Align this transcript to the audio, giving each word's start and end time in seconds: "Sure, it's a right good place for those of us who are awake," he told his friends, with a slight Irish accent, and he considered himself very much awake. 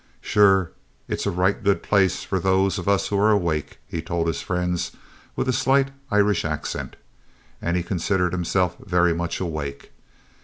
"Sure, 0.19 0.71
it's 1.07 1.27
a 1.27 1.29
right 1.29 1.63
good 1.63 1.83
place 1.83 2.23
for 2.23 2.39
those 2.39 2.79
of 2.79 2.87
us 2.87 3.09
who 3.09 3.19
are 3.19 3.29
awake," 3.29 3.77
he 3.87 4.01
told 4.01 4.25
his 4.25 4.41
friends, 4.41 4.93
with 5.35 5.47
a 5.47 5.53
slight 5.53 5.91
Irish 6.09 6.43
accent, 6.43 6.95
and 7.61 7.77
he 7.77 7.83
considered 7.83 8.31
himself 8.33 8.75
very 8.79 9.13
much 9.13 9.39
awake. 9.39 9.91